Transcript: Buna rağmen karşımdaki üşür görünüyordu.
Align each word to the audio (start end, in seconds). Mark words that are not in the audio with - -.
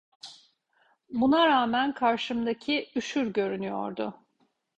Buna 1.13 1.47
rağmen 1.47 1.93
karşımdaki 1.93 2.89
üşür 2.95 3.27
görünüyordu. 3.27 4.19